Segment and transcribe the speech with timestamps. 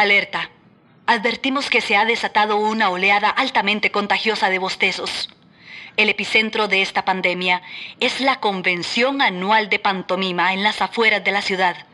[0.00, 0.50] Alerta.
[1.04, 5.28] Advertimos que se ha desatado una oleada altamente contagiosa de bostezos.
[5.98, 7.60] El epicentro de esta pandemia
[8.00, 11.84] es la convención anual de pantomima en las afueras de la ciudad.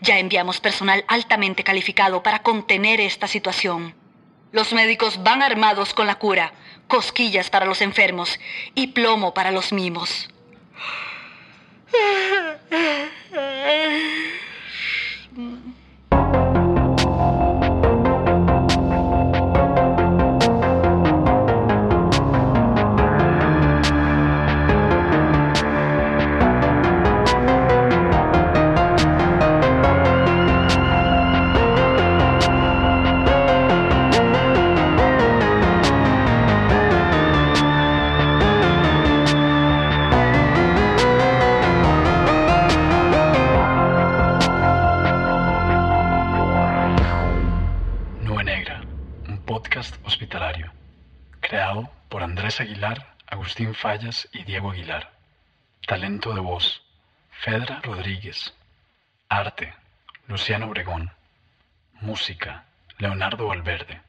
[0.00, 3.96] Ya enviamos personal altamente calificado para contener esta situación.
[4.52, 6.52] Los médicos van armados con la cura,
[6.86, 8.38] cosquillas para los enfermos
[8.76, 10.30] y plomo para los mimos.
[53.56, 55.12] Agustín Fallas y Diego Aguilar.
[55.86, 56.82] Talento de voz,
[57.30, 58.52] Fedra Rodríguez.
[59.30, 59.72] Arte,
[60.28, 61.10] Luciano Obregón.
[62.02, 62.66] Música,
[62.98, 64.02] Leonardo Valverde.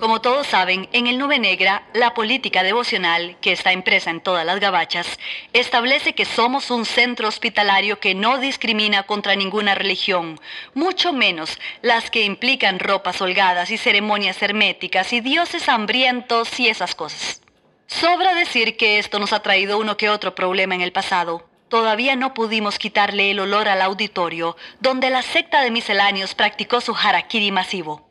[0.00, 4.46] Como todos saben, en el Nube Negra, la política devocional, que está impresa en todas
[4.46, 5.18] las gabachas,
[5.52, 10.40] establece que somos un centro hospitalario que no discrimina contra ninguna religión,
[10.72, 16.94] mucho menos las que implican ropas holgadas y ceremonias herméticas y dioses hambrientos y esas
[16.94, 17.42] cosas.
[17.86, 21.46] Sobra decir que esto nos ha traído uno que otro problema en el pasado.
[21.68, 26.96] Todavía no pudimos quitarle el olor al auditorio, donde la secta de misceláneos practicó su
[26.96, 28.08] harakiri masivo.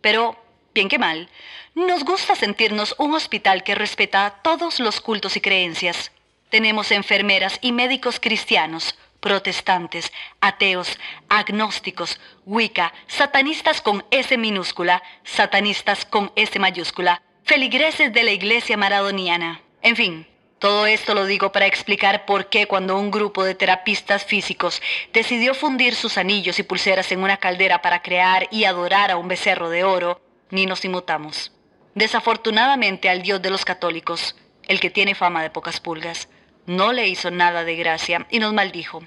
[0.00, 0.36] Pero
[0.78, 1.28] bien que mal,
[1.74, 6.12] nos gusta sentirnos un hospital que respeta todos los cultos y creencias.
[6.50, 10.96] Tenemos enfermeras y médicos cristianos, protestantes, ateos,
[11.28, 19.60] agnósticos, wicca, satanistas con S minúscula, satanistas con S mayúscula, feligreses de la iglesia maradoniana.
[19.82, 20.28] En fin,
[20.60, 24.80] todo esto lo digo para explicar por qué cuando un grupo de terapistas físicos
[25.12, 29.26] decidió fundir sus anillos y pulseras en una caldera para crear y adorar a un
[29.26, 30.20] becerro de oro,
[30.50, 31.52] ni nos inmutamos.
[31.94, 34.36] Desafortunadamente al Dios de los católicos,
[34.66, 36.28] el que tiene fama de pocas pulgas,
[36.66, 39.02] no le hizo nada de gracia y nos maldijo.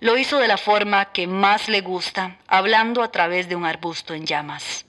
[0.00, 4.14] Lo hizo de la forma que más le gusta, hablando a través de un arbusto
[4.14, 4.84] en llamas.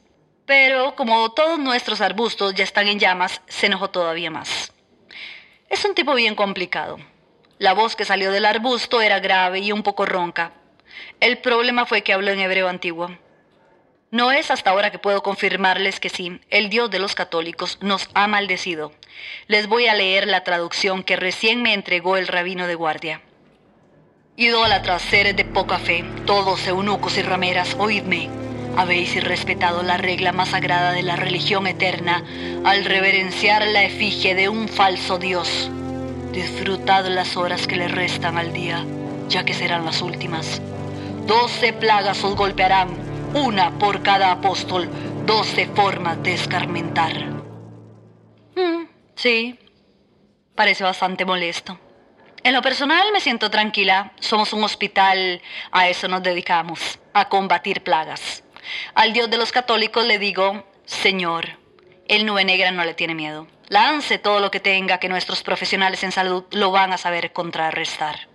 [0.45, 4.73] Pero como todos nuestros arbustos ya están en llamas, se enojó todavía más.
[5.69, 6.97] Es un tipo bien complicado.
[7.57, 10.51] La voz que salió del arbusto era grave y un poco ronca.
[11.19, 13.15] El problema fue que habló en hebreo antiguo.
[14.15, 18.07] No es hasta ahora que puedo confirmarles que sí, el Dios de los católicos nos
[18.13, 18.93] ha maldecido.
[19.47, 23.19] Les voy a leer la traducción que recién me entregó el rabino de guardia.
[24.37, 28.29] Idólatras, seres de poca fe, todos eunucos y rameras, oídme.
[28.77, 32.23] Habéis irrespetado la regla más sagrada de la religión eterna
[32.63, 35.69] al reverenciar la efigie de un falso Dios.
[36.31, 38.85] Disfrutad las horas que le restan al día,
[39.27, 40.61] ya que serán las últimas.
[41.27, 43.04] Doce plagas os golpearán
[43.35, 44.89] una por cada apóstol,
[45.25, 47.13] doce formas de escarmentar.
[48.55, 49.59] Mm, sí,
[50.55, 51.77] parece bastante molesto.
[52.43, 54.13] En lo personal me siento tranquila.
[54.19, 55.41] Somos un hospital,
[55.71, 58.43] a eso nos dedicamos, a combatir plagas.
[58.93, 61.59] Al Dios de los católicos le digo, Señor,
[62.07, 63.47] el nube negra no le tiene miedo.
[63.67, 68.29] Lance todo lo que tenga que nuestros profesionales en salud lo van a saber contrarrestar.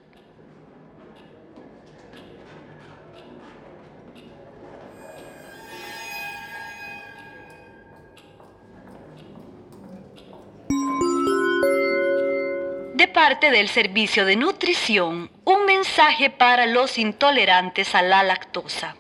[13.12, 18.97] Parte del Servicio de Nutrición, un mensaje para los intolerantes a la lactosa.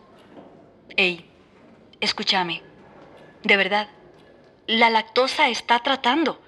[0.96, 1.24] Ey,
[2.00, 2.62] escúchame,
[3.42, 3.88] de verdad,
[4.66, 6.40] la lactosa está tratando.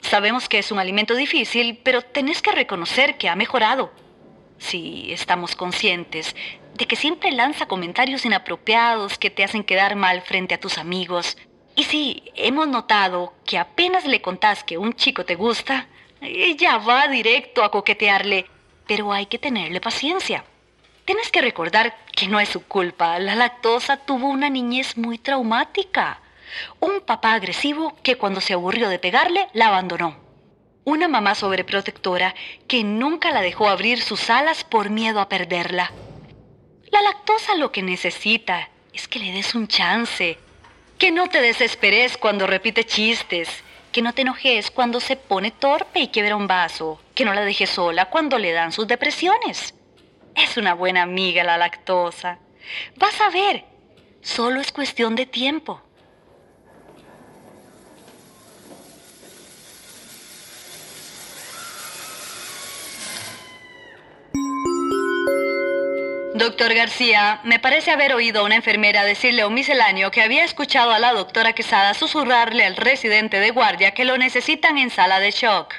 [0.00, 3.92] Sabemos que es un alimento difícil, pero tenés que reconocer que ha mejorado.
[4.58, 6.34] Sí, estamos conscientes
[6.74, 11.36] de que siempre lanza comentarios inapropiados que te hacen quedar mal frente a tus amigos.
[11.76, 15.88] Y sí, hemos notado que apenas le contás que un chico te gusta,
[16.20, 18.46] ella va directo a coquetearle,
[18.86, 20.44] pero hay que tenerle paciencia.
[21.04, 23.18] Tienes que recordar que no es su culpa.
[23.18, 26.20] La lactosa tuvo una niñez muy traumática.
[26.78, 30.18] Un papá agresivo que cuando se aburrió de pegarle, la abandonó.
[30.84, 32.34] Una mamá sobreprotectora
[32.68, 35.92] que nunca la dejó abrir sus alas por miedo a perderla.
[36.90, 40.38] La lactosa lo que necesita es que le des un chance,
[40.98, 46.00] que no te desesperes cuando repite chistes, que no te enojes cuando se pone torpe
[46.00, 49.74] y quiebra un vaso, que no la dejes sola cuando le dan sus depresiones.
[50.34, 52.38] Es una buena amiga la lactosa.
[52.96, 53.64] Vas a ver,
[54.22, 55.82] solo es cuestión de tiempo.
[66.40, 70.42] Doctor García, me parece haber oído a una enfermera decirle a un misceláneo que había
[70.42, 75.20] escuchado a la doctora Quesada susurrarle al residente de guardia que lo necesitan en sala
[75.20, 75.74] de shock.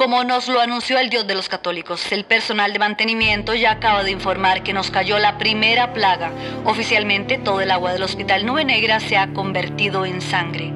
[0.00, 4.02] Como nos lo anunció el Dios de los católicos, el personal de mantenimiento ya acaba
[4.02, 6.32] de informar que nos cayó la primera plaga.
[6.64, 10.72] Oficialmente todo el agua del Hospital Nube Negra se ha convertido en sangre.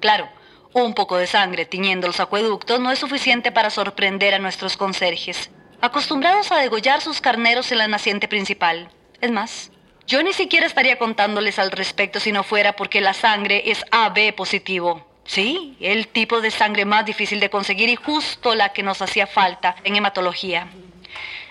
[0.00, 0.28] Claro,
[0.72, 5.52] un poco de sangre tiñendo los acueductos no es suficiente para sorprender a nuestros conserjes,
[5.80, 8.88] acostumbrados a degollar sus carneros en la naciente principal.
[9.20, 9.70] Es más,
[10.08, 14.34] yo ni siquiera estaría contándoles al respecto si no fuera porque la sangre es AB
[14.34, 15.13] positivo.
[15.26, 19.26] Sí, el tipo de sangre más difícil de conseguir y justo la que nos hacía
[19.26, 20.68] falta en hematología.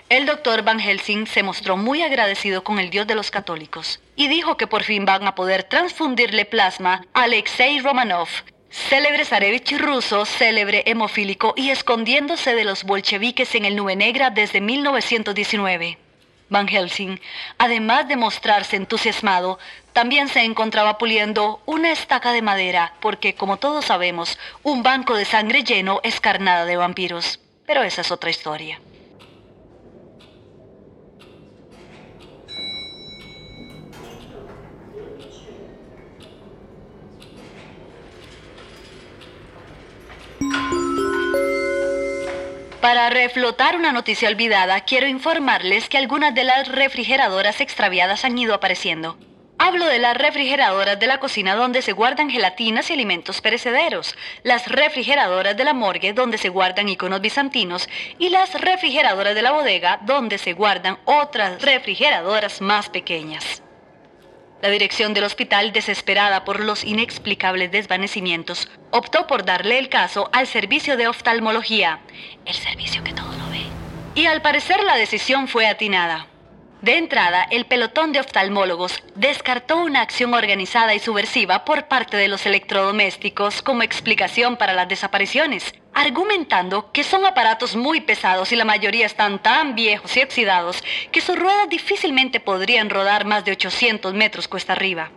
[0.08, 4.28] El doctor Van Helsing se mostró muy agradecido con el Dios de los católicos y
[4.28, 8.28] dijo que por fin van a poder transfundirle plasma a Alexei Romanov,
[8.70, 14.60] célebre zarevich ruso, célebre hemofílico y escondiéndose de los bolcheviques en el Nube Negra desde
[14.60, 16.03] 1919.
[16.54, 17.18] Van Helsing,
[17.58, 19.58] además de mostrarse entusiasmado,
[19.92, 25.24] también se encontraba puliendo una estaca de madera, porque, como todos sabemos, un banco de
[25.24, 27.40] sangre lleno es carnada de vampiros.
[27.66, 28.80] Pero esa es otra historia.
[42.84, 48.52] Para reflotar una noticia olvidada, quiero informarles que algunas de las refrigeradoras extraviadas han ido
[48.52, 49.16] apareciendo.
[49.56, 54.68] Hablo de las refrigeradoras de la cocina donde se guardan gelatinas y alimentos perecederos, las
[54.68, 57.88] refrigeradoras de la morgue donde se guardan iconos bizantinos
[58.18, 63.63] y las refrigeradoras de la bodega donde se guardan otras refrigeradoras más pequeñas.
[64.64, 70.46] La dirección del hospital, desesperada por los inexplicables desvanecimientos, optó por darle el caso al
[70.46, 72.00] servicio de oftalmología,
[72.46, 73.60] el servicio que todo lo ve.
[74.14, 76.28] Y al parecer la decisión fue atinada.
[76.84, 82.28] De entrada, el pelotón de oftalmólogos descartó una acción organizada y subversiva por parte de
[82.28, 88.66] los electrodomésticos como explicación para las desapariciones, argumentando que son aparatos muy pesados y la
[88.66, 94.12] mayoría están tan viejos y oxidados que sus ruedas difícilmente podrían rodar más de 800
[94.12, 95.10] metros cuesta arriba.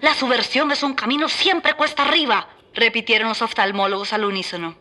[0.00, 4.78] La subversión es un camino siempre cuesta arriba, repitieron los oftalmólogos al unísono.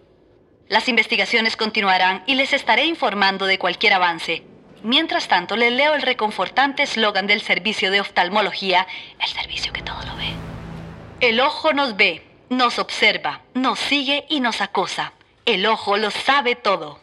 [0.69, 4.45] Las investigaciones continuarán y les estaré informando de cualquier avance.
[4.83, 8.87] Mientras tanto, le leo el reconfortante eslogan del servicio de oftalmología,
[9.19, 10.31] el servicio que todo lo ve.
[11.19, 15.13] El ojo nos ve, nos observa, nos sigue y nos acosa.
[15.45, 16.99] El ojo lo sabe todo.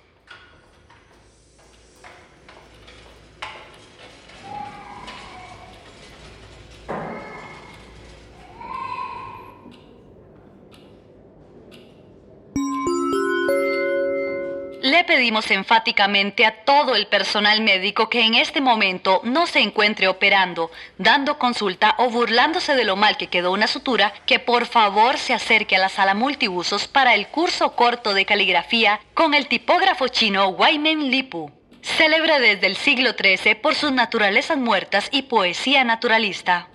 [14.97, 20.09] Le pedimos enfáticamente a todo el personal médico que en este momento no se encuentre
[20.09, 25.19] operando, dando consulta o burlándose de lo mal que quedó una sutura, que por favor
[25.19, 30.09] se acerque a la sala multiusos para el curso corto de caligrafía con el tipógrafo
[30.09, 31.51] chino Waimen Lipu.
[31.83, 36.71] Célebre desde el siglo XIII por sus naturalezas muertas y poesía naturalista.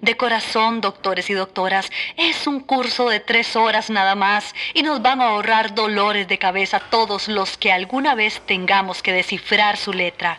[0.00, 5.00] De corazón, doctores y doctoras, es un curso de tres horas nada más y nos
[5.00, 9.92] van a ahorrar dolores de cabeza todos los que alguna vez tengamos que descifrar su
[9.92, 10.38] letra.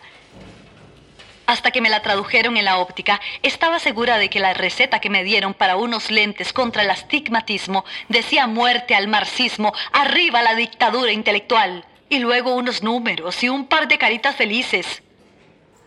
[1.46, 5.10] Hasta que me la tradujeron en la óptica, estaba segura de que la receta que
[5.10, 11.10] me dieron para unos lentes contra el astigmatismo decía muerte al marxismo, arriba la dictadura
[11.10, 15.02] intelectual, y luego unos números y un par de caritas felices.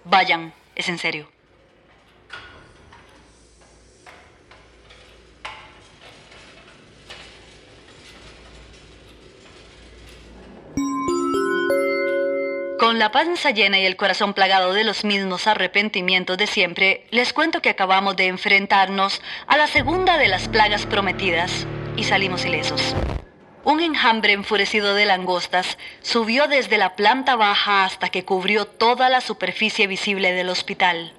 [0.04, 1.32] Vayan, es en serio.
[12.92, 17.32] Con la panza llena y el corazón plagado de los mismos arrepentimientos de siempre, les
[17.32, 22.94] cuento que acabamos de enfrentarnos a la segunda de las plagas prometidas y salimos ilesos.
[23.64, 29.22] Un enjambre enfurecido de langostas subió desde la planta baja hasta que cubrió toda la
[29.22, 31.14] superficie visible del hospital.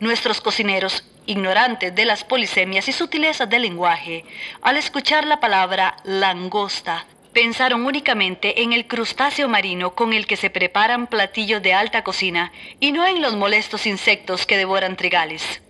[0.00, 4.24] Nuestros cocineros, ignorantes de las polisemias y sutilezas del lenguaje,
[4.60, 10.48] al escuchar la palabra langosta, pensaron únicamente en el crustáceo marino con el que se
[10.48, 12.50] preparan platillos de alta cocina
[12.80, 15.60] y no en los molestos insectos que devoran trigales.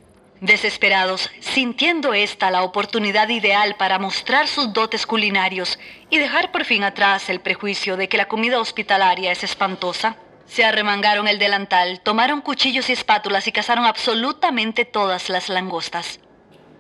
[0.41, 6.85] Desesperados, sintiendo esta la oportunidad ideal para mostrar sus dotes culinarios y dejar por fin
[6.85, 12.43] atrás el prejuicio de que la comida hospitalaria es espantosa, se arremangaron el delantal, tomaron
[12.43, 16.21] cuchillos y espátulas y cazaron absolutamente todas las langostas.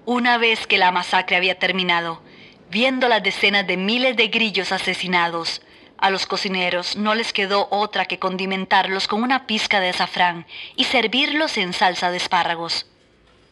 [0.04, 2.22] Una vez que la masacre había terminado,
[2.70, 5.62] viendo las decenas de miles de grillos asesinados,
[5.98, 10.46] a los cocineros no les quedó otra que condimentarlos con una pizca de azafrán
[10.76, 12.86] y servirlos en salsa de espárragos.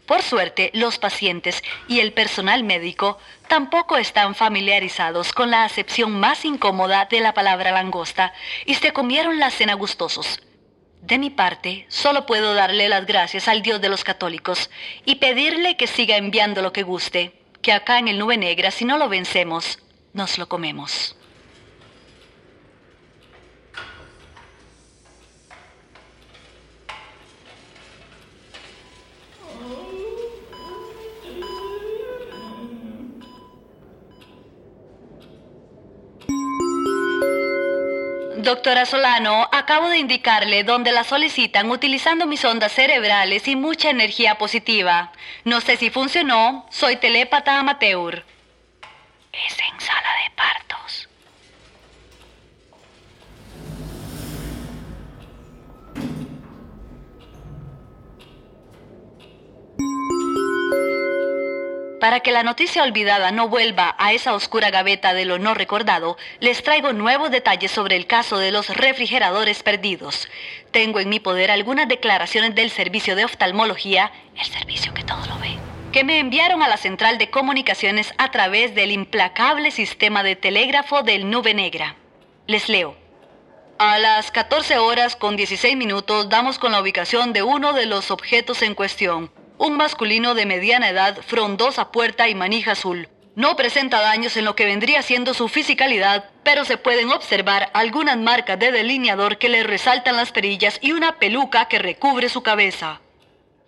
[0.06, 3.18] Por suerte, los pacientes y el personal médico
[3.48, 8.34] tampoco están familiarizados con la acepción más incómoda de la palabra langosta
[8.66, 10.42] y se comieron la cena gustosos.
[11.00, 14.70] De mi parte, solo puedo darle las gracias al Dios de los católicos
[15.06, 18.84] y pedirle que siga enviando lo que guste, que acá en el Nube Negra, si
[18.84, 19.78] no lo vencemos,
[20.12, 21.16] nos lo comemos.
[38.44, 44.34] Doctora Solano, acabo de indicarle dónde la solicitan utilizando mis ondas cerebrales y mucha energía
[44.34, 45.12] positiva.
[45.44, 48.22] No sé si funcionó, soy telépata amateur.
[62.04, 66.18] Para que la noticia olvidada no vuelva a esa oscura gaveta de lo no recordado,
[66.38, 70.28] les traigo nuevos detalles sobre el caso de los refrigeradores perdidos.
[70.70, 75.38] Tengo en mi poder algunas declaraciones del servicio de oftalmología, el servicio que todo lo
[75.38, 75.56] ve,
[75.92, 81.04] que me enviaron a la central de comunicaciones a través del implacable sistema de telégrafo
[81.04, 81.96] del Nube Negra.
[82.46, 82.98] Les leo.
[83.78, 88.10] A las 14 horas con 16 minutos damos con la ubicación de uno de los
[88.10, 93.08] objetos en cuestión un masculino de mediana edad, frondosa puerta y manija azul.
[93.36, 98.16] No presenta daños en lo que vendría siendo su fisicalidad, pero se pueden observar algunas
[98.16, 103.00] marcas de delineador que le resaltan las perillas y una peluca que recubre su cabeza.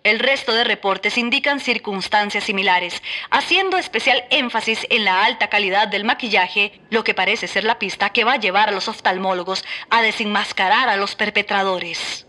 [0.03, 6.05] El resto de reportes indican circunstancias similares, haciendo especial énfasis en la alta calidad del
[6.05, 10.01] maquillaje, lo que parece ser la pista que va a llevar a los oftalmólogos a
[10.01, 12.26] desenmascarar a los perpetradores.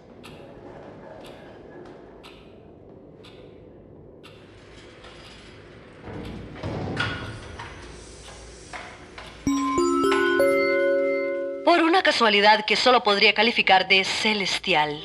[11.68, 14.98] Por una casualidad que solo podría calificar de celestial.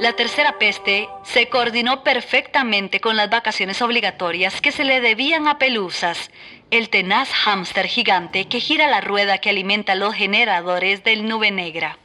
[0.00, 5.56] La tercera peste se coordinó perfectamente con las vacaciones obligatorias que se le debían a
[5.56, 6.30] Pelusas,
[6.70, 11.96] el tenaz hámster gigante que gira la rueda que alimenta los generadores del nube negra.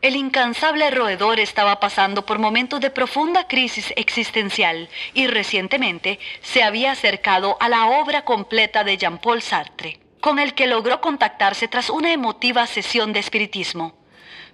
[0.00, 6.90] El incansable roedor estaba pasando por momentos de profunda crisis existencial y recientemente se había
[6.90, 12.12] acercado a la obra completa de Jean-Paul Sartre con el que logró contactarse tras una
[12.12, 13.98] emotiva sesión de espiritismo.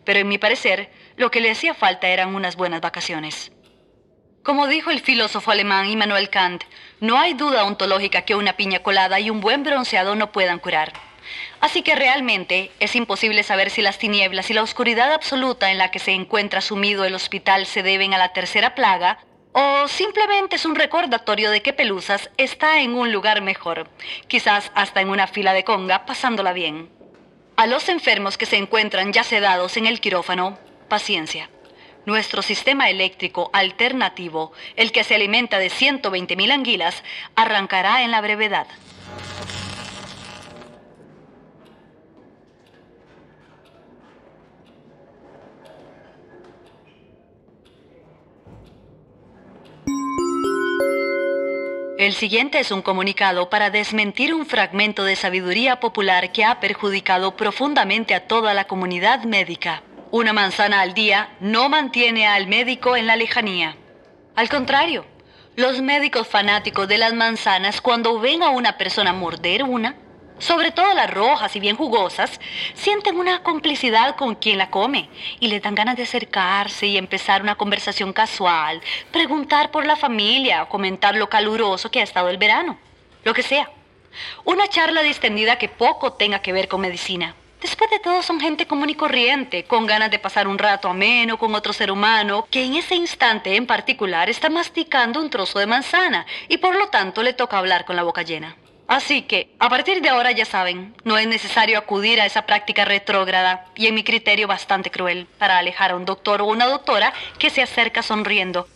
[0.02, 3.52] Pero en mi parecer, lo que le hacía falta eran unas buenas vacaciones.
[4.42, 6.64] Como dijo el filósofo alemán Immanuel Kant,
[7.00, 10.94] no hay duda ontológica que una piña colada y un buen bronceado no puedan curar.
[11.60, 15.90] Así que realmente es imposible saber si las tinieblas y la oscuridad absoluta en la
[15.90, 19.18] que se encuentra sumido el hospital se deben a la tercera plaga
[19.60, 23.88] o simplemente es un recordatorio de que Pelusas está en un lugar mejor,
[24.28, 26.88] quizás hasta en una fila de conga, pasándola bien.
[27.56, 30.56] A los enfermos que se encuentran ya sedados en el quirófano,
[30.88, 31.50] paciencia.
[32.06, 37.02] Nuestro sistema eléctrico alternativo, el que se alimenta de 120.000 anguilas,
[37.34, 38.68] arrancará en la brevedad.
[51.99, 57.37] El siguiente es un comunicado para desmentir un fragmento de sabiduría popular que ha perjudicado
[57.37, 59.83] profundamente a toda la comunidad médica.
[60.12, 63.76] Una manzana al día no mantiene al médico en la lejanía.
[64.37, 65.07] Al contrario,
[65.57, 69.97] los médicos fanáticos de las manzanas cuando ven a una persona morder una,
[70.38, 72.40] sobre todo las rojas y bien jugosas,
[72.75, 75.09] sienten una complicidad con quien la come
[75.40, 78.80] y le dan ganas de acercarse y empezar una conversación casual,
[79.12, 82.78] preguntar por la familia o comentar lo caluroso que ha estado el verano,
[83.25, 83.71] lo que sea.
[84.45, 87.35] Una charla distendida que poco tenga que ver con medicina.
[87.61, 91.38] Después de todo son gente común y corriente, con ganas de pasar un rato ameno
[91.38, 95.66] con otro ser humano, que en ese instante en particular está masticando un trozo de
[95.66, 98.57] manzana y por lo tanto le toca hablar con la boca llena.
[98.88, 102.87] Así que, a partir de ahora ya saben, no es necesario acudir a esa práctica
[102.87, 107.12] retrógrada y en mi criterio bastante cruel para alejar a un doctor o una doctora
[107.38, 108.66] que se acerca sonriendo.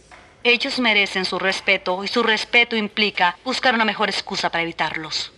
[0.44, 5.32] Ellos merecen su respeto y su respeto implica buscar una mejor excusa para evitarlos.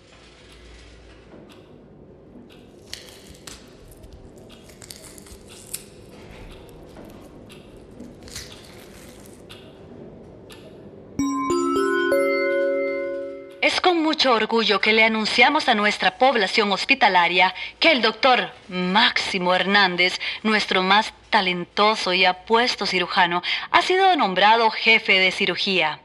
[13.64, 19.54] Es con mucho orgullo que le anunciamos a nuestra población hospitalaria que el doctor Máximo
[19.54, 26.00] Hernández, nuestro más talentoso y apuesto cirujano, ha sido nombrado jefe de cirugía.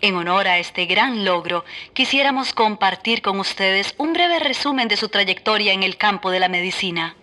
[0.00, 1.64] En honor a este gran logro,
[1.94, 6.48] quisiéramos compartir con ustedes un breve resumen de su trayectoria en el campo de la
[6.48, 7.16] medicina.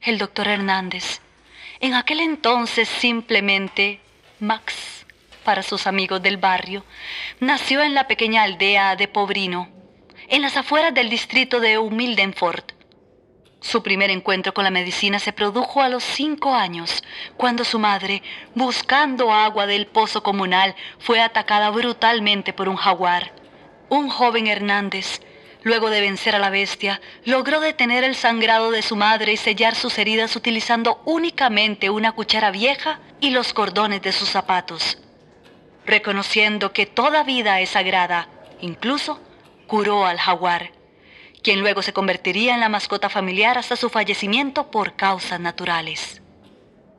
[0.00, 1.22] el doctor Hernández,
[1.80, 3.98] en aquel entonces simplemente
[4.38, 4.97] Max
[5.48, 6.84] para sus amigos del barrio.
[7.40, 9.70] Nació en la pequeña aldea de Pobrino,
[10.28, 12.72] en las afueras del distrito de Humildenfort.
[13.62, 17.02] Su primer encuentro con la medicina se produjo a los cinco años,
[17.38, 18.22] cuando su madre,
[18.54, 23.32] buscando agua del pozo comunal, fue atacada brutalmente por un jaguar.
[23.88, 25.22] Un joven Hernández,
[25.62, 29.76] luego de vencer a la bestia, logró detener el sangrado de su madre y sellar
[29.76, 34.98] sus heridas utilizando únicamente una cuchara vieja y los cordones de sus zapatos
[35.88, 38.28] reconociendo que toda vida es sagrada,
[38.60, 39.20] incluso
[39.66, 40.70] curó al jaguar,
[41.42, 46.22] quien luego se convertiría en la mascota familiar hasta su fallecimiento por causas naturales.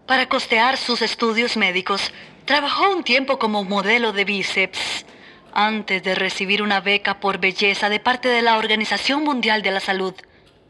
[0.05, 2.11] Para costear sus estudios médicos,
[2.45, 5.05] trabajó un tiempo como modelo de bíceps,
[5.53, 9.79] antes de recibir una beca por belleza de parte de la Organización Mundial de la
[9.79, 10.13] Salud.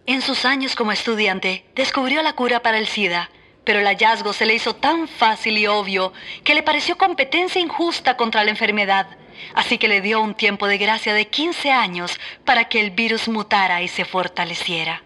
[0.05, 3.29] En sus años como estudiante, descubrió la cura para el SIDA
[3.69, 6.12] pero el hallazgo se le hizo tan fácil y obvio
[6.43, 9.05] que le pareció competencia injusta contra la enfermedad,
[9.53, 13.27] así que le dio un tiempo de gracia de 15 años para que el virus
[13.27, 15.03] mutara y se fortaleciera.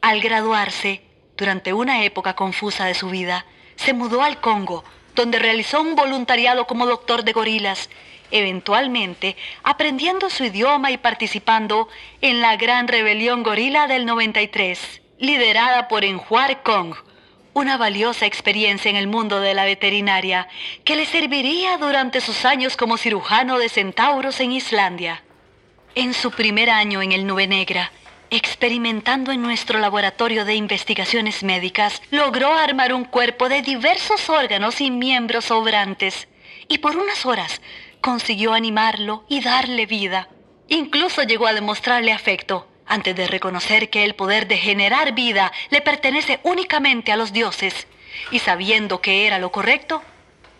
[0.00, 1.02] Al graduarse,
[1.36, 3.44] durante una época confusa de su vida,
[3.76, 4.82] se mudó al Congo,
[5.14, 7.90] donde realizó un voluntariado como doctor de gorilas,
[8.30, 11.90] eventualmente aprendiendo su idioma y participando
[12.22, 16.94] en la Gran Rebelión Gorila del 93, liderada por Enjuar Kong,
[17.54, 20.48] una valiosa experiencia en el mundo de la veterinaria
[20.84, 25.22] que le serviría durante sus años como cirujano de centauros en Islandia.
[25.94, 27.92] En su primer año en el Nube Negra,
[28.30, 34.90] experimentando en nuestro laboratorio de investigaciones médicas, logró armar un cuerpo de diversos órganos y
[34.90, 36.26] miembros sobrantes,
[36.66, 37.60] y por unas horas
[38.00, 40.28] consiguió animarlo y darle vida.
[40.66, 45.80] Incluso llegó a demostrarle afecto, antes de reconocer que el poder de generar vida le
[45.80, 47.86] pertenece únicamente a los dioses,
[48.30, 50.02] y sabiendo que era lo correcto,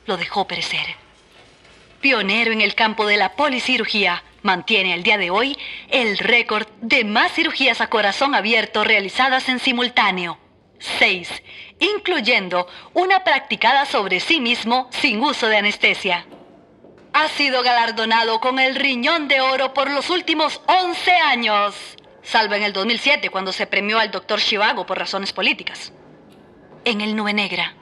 [0.06, 0.96] lo dejó perecer.
[2.00, 5.56] Pionero en el campo de la policirugía, mantiene al día de hoy
[5.88, 10.38] el récord de más cirugías a corazón abierto realizadas en simultáneo.
[10.78, 11.30] Seis,
[11.80, 16.26] incluyendo una practicada sobre sí mismo sin uso de anestesia.
[17.14, 21.74] Ha sido galardonado con el riñón de oro por los últimos 11 años
[22.24, 25.92] salvo en el 2007 cuando se premió al doctor Chivago por razones políticas.
[26.84, 27.74] En el Nube Negra,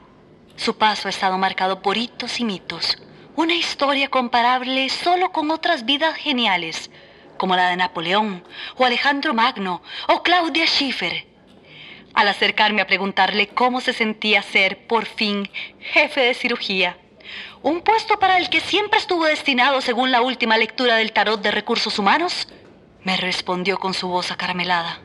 [0.57, 2.99] su paso ha estado marcado por hitos y mitos,
[3.37, 6.91] una historia comparable solo con otras vidas geniales,
[7.39, 8.45] como la de Napoleón,
[8.77, 11.27] o Alejandro Magno, o Claudia Schiffer.
[12.15, 15.49] Al acercarme a preguntarle cómo se sentía ser, por fin,
[15.81, 16.99] jefe de cirugía,
[17.63, 21.53] un puesto para el que siempre estuvo destinado según la última lectura del tarot de
[21.53, 22.49] recursos humanos,
[23.05, 25.01] me respondió con su voz acaramelada.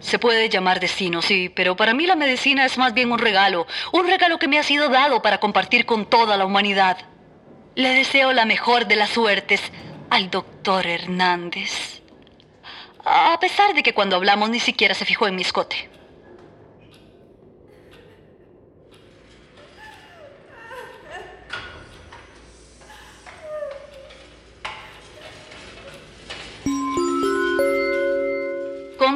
[0.00, 3.66] Se puede llamar destino, sí, pero para mí la medicina es más bien un regalo,
[3.92, 6.98] un regalo que me ha sido dado para compartir con toda la humanidad.
[7.74, 9.60] Le deseo la mejor de las suertes
[10.10, 12.02] al doctor Hernández.
[13.04, 15.95] A pesar de que cuando hablamos ni siquiera se fijó en mi escote.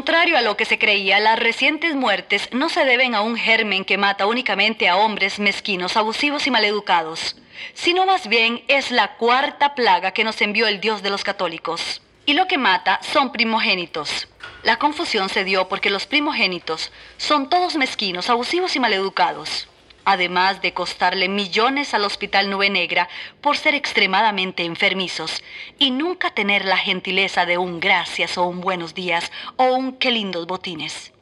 [0.01, 3.85] Contrario a lo que se creía, las recientes muertes no se deben a un germen
[3.85, 7.37] que mata únicamente a hombres mezquinos, abusivos y maleducados,
[7.75, 12.01] sino más bien es la cuarta plaga que nos envió el Dios de los católicos.
[12.25, 14.27] Y lo que mata son primogénitos.
[14.63, 19.69] La confusión se dio porque los primogénitos son todos mezquinos, abusivos y maleducados
[20.05, 23.09] además de costarle millones al Hospital Nube Negra
[23.41, 25.43] por ser extremadamente enfermizos
[25.79, 30.11] y nunca tener la gentileza de un gracias o un buenos días o un qué
[30.11, 31.13] lindos botines.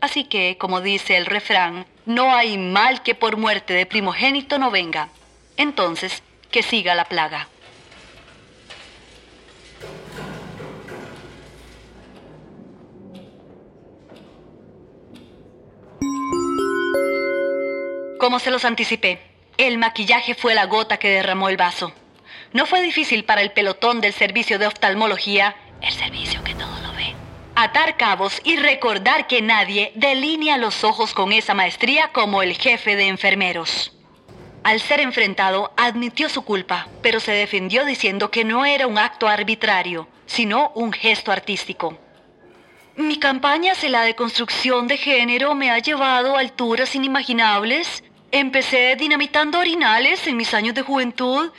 [0.00, 4.70] Así que, como dice el refrán, no hay mal que por muerte de primogénito no
[4.70, 5.08] venga.
[5.56, 7.48] Entonces, que siga la plaga.
[18.28, 19.22] Como se los anticipé,
[19.56, 21.94] el maquillaje fue la gota que derramó el vaso.
[22.52, 26.92] No fue difícil para el pelotón del servicio de oftalmología, el servicio que todo lo
[26.92, 27.14] ve,
[27.54, 32.96] atar cabos y recordar que nadie delinea los ojos con esa maestría como el jefe
[32.96, 33.96] de enfermeros.
[34.62, 39.26] Al ser enfrentado, admitió su culpa, pero se defendió diciendo que no era un acto
[39.26, 41.98] arbitrario, sino un gesto artístico.
[42.98, 48.02] Mi campaña hacia la deconstrucción de género me ha llevado a alturas inimaginables.
[48.30, 51.50] Empecé dinamitando orinales en mis años de juventud,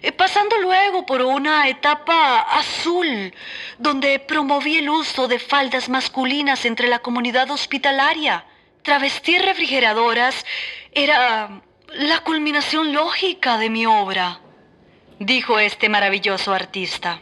[0.00, 3.34] eh, pasando luego por una etapa azul,
[3.78, 8.44] donde promoví el uso de faldas masculinas entre la comunidad hospitalaria.
[8.82, 10.46] Travestir refrigeradoras
[10.92, 14.40] era la culminación lógica de mi obra,
[15.18, 17.20] dijo este maravilloso artista.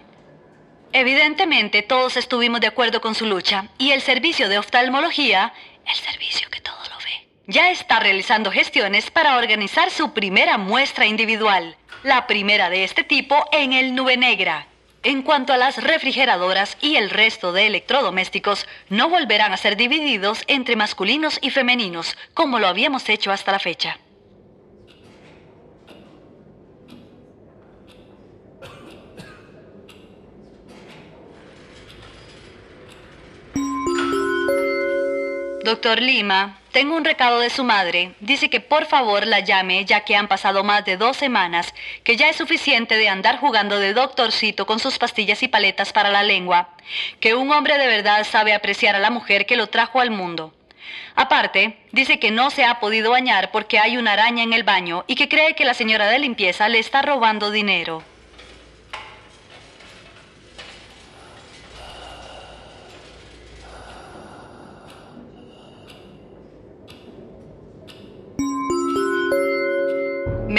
[0.93, 5.53] Evidentemente todos estuvimos de acuerdo con su lucha y el servicio de oftalmología,
[5.87, 11.07] el servicio que todo lo ve, ya está realizando gestiones para organizar su primera muestra
[11.07, 14.67] individual, la primera de este tipo en el Nube Negra.
[15.05, 20.45] En cuanto a las refrigeradoras y el resto de electrodomésticos, no volverán a ser divididos
[20.47, 23.99] entre masculinos y femeninos, como lo habíamos hecho hasta la fecha.
[35.65, 38.13] Doctor Lima, tengo un recado de su madre.
[38.21, 42.17] Dice que por favor la llame ya que han pasado más de dos semanas, que
[42.17, 46.23] ya es suficiente de andar jugando de doctorcito con sus pastillas y paletas para la
[46.23, 46.71] lengua,
[47.21, 50.55] que un hombre de verdad sabe apreciar a la mujer que lo trajo al mundo.
[51.15, 55.05] Aparte, dice que no se ha podido bañar porque hay una araña en el baño
[55.07, 58.03] y que cree que la señora de limpieza le está robando dinero.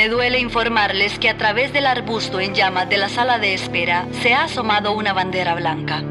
[0.03, 4.05] Me duele informarles que a través del arbusto en llamas de la sala de espera
[4.21, 6.01] se ha asomado una bandera blanca.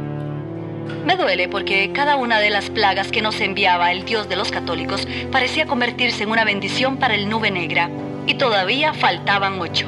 [1.04, 4.50] Me duele porque cada una de las plagas que nos enviaba el Dios de los
[4.50, 7.90] católicos parecía convertirse en una bendición para el nube negra,
[8.26, 9.86] y todavía faltaban ocho.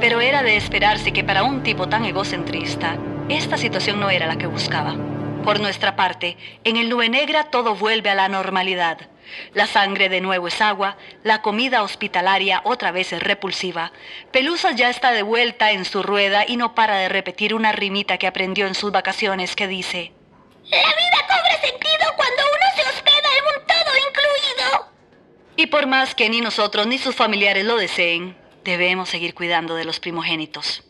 [0.00, 2.98] Pero era de esperarse que para un tipo tan egocentrista,
[3.30, 4.96] esta situación no era la que buscaba.
[5.44, 8.98] Por nuestra parte, en el nube negra todo vuelve a la normalidad.
[9.52, 13.92] La sangre de nuevo es agua, la comida hospitalaria otra vez es repulsiva.
[14.32, 18.18] Pelusa ya está de vuelta en su rueda y no para de repetir una rimita
[18.18, 20.12] que aprendió en sus vacaciones que dice...
[20.70, 24.92] La vida cobra sentido cuando uno se hospeda en un todo incluido.
[25.56, 29.84] Y por más que ni nosotros ni sus familiares lo deseen, debemos seguir cuidando de
[29.84, 30.82] los primogénitos.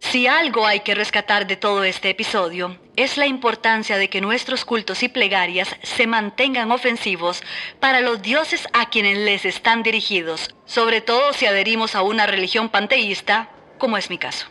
[0.00, 4.64] Si algo hay que rescatar de todo este episodio, es la importancia de que nuestros
[4.64, 7.42] cultos y plegarias se mantengan ofensivos
[7.78, 12.70] para los dioses a quienes les están dirigidos, sobre todo si adherimos a una religión
[12.70, 14.46] panteísta, como es mi caso.